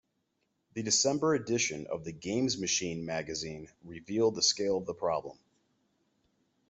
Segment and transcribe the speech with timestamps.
[0.73, 5.37] The December edition of "The Games Machine" magazine revealed the scale of the problem.